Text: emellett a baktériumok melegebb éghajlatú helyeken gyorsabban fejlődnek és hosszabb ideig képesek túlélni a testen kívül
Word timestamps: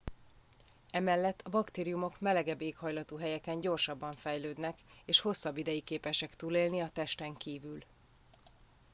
emellett 0.91 1.41
a 1.45 1.49
baktériumok 1.49 2.19
melegebb 2.19 2.61
éghajlatú 2.61 3.17
helyeken 3.17 3.59
gyorsabban 3.59 4.13
fejlődnek 4.13 4.75
és 5.05 5.19
hosszabb 5.19 5.57
ideig 5.57 5.83
képesek 5.83 6.35
túlélni 6.35 6.79
a 6.81 6.89
testen 6.89 7.33
kívül 7.35 7.79